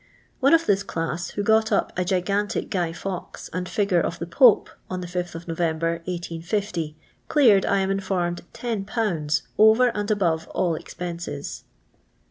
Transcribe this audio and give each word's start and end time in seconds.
One 0.39 0.55
of 0.55 0.65
this 0.65 0.83
clisi, 0.83 1.33
who 1.33 1.43
got 1.43 1.71
up 1.71 1.93
a 1.95 2.03
gigantic 2.03 2.71
Guy 2.71 2.91
Fawkes 2.91 3.51
and 3.53 3.69
figure 3.69 4.01
of 4.01 4.17
the 4.17 4.25
Pope 4.25 4.71
on 4.89 5.01
the 5.01 5.05
5th 5.05 5.35
of 5.35 5.47
November, 5.47 6.01
1850, 6.05 6.97
cleared, 7.27 7.67
I 7.67 7.81
am 7.81 7.91
informed, 7.91 8.41
10/. 8.51 9.41
over 9.59 9.89
and 9.89 10.09
above 10.09 10.47
all 10.55 10.73
expenses. 10.73 11.65